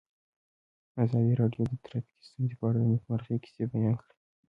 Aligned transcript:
ازادي 1.03 1.33
راډیو 1.41 1.63
د 1.71 1.73
ټرافیکي 1.83 2.19
ستونزې 2.27 2.55
په 2.59 2.65
اړه 2.69 2.79
د 2.81 2.85
نېکمرغۍ 2.91 3.37
کیسې 3.43 3.63
بیان 3.71 3.95
کړې. 4.01 4.13